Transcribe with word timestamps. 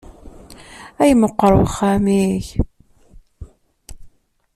Ay 1.01 1.11
meqqer 1.21 1.53
uxxam-ik! 1.63 2.47